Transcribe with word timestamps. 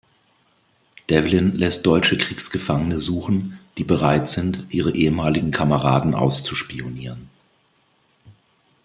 Devlin 1.11 1.55
lässt 1.55 1.85
deutsche 1.85 2.17
Kriegsgefangene 2.17 2.97
suchen, 2.97 3.59
die 3.77 3.83
bereit 3.83 4.29
sind, 4.29 4.65
ihre 4.71 4.95
ehemaligen 4.95 5.51
Kameraden 5.51 6.15
auszuspionieren. 6.15 7.29